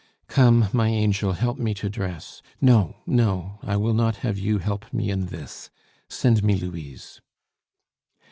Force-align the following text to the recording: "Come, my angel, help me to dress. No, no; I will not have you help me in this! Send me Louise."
"Come, 0.27 0.67
my 0.73 0.89
angel, 0.89 1.33
help 1.33 1.59
me 1.59 1.75
to 1.75 1.87
dress. 1.87 2.41
No, 2.59 2.95
no; 3.05 3.59
I 3.61 3.77
will 3.77 3.93
not 3.93 4.15
have 4.25 4.35
you 4.35 4.57
help 4.57 4.91
me 4.91 5.11
in 5.11 5.27
this! 5.27 5.69
Send 6.09 6.43
me 6.43 6.55
Louise." 6.55 7.21